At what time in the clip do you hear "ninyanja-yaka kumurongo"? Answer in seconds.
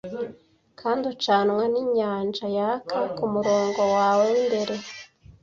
1.71-3.81